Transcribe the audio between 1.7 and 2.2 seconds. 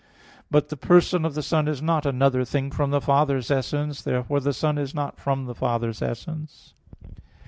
not